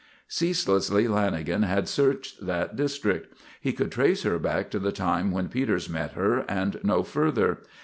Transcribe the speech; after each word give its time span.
Ceaselessly 0.27 1.03
Lanagan 1.07 1.61
had 1.63 1.87
searched 1.87 2.43
that 2.43 2.75
district. 2.75 3.35
He 3.61 3.71
could 3.71 3.91
trace 3.91 4.23
her 4.23 4.39
back 4.39 4.71
to 4.71 4.79
the 4.79 4.91
time 4.91 5.29
when 5.29 5.47
Peters 5.47 5.87
met 5.91 6.13
her 6.13 6.39
and 6.49 6.79
no 6.83 7.03
further. 7.03 7.59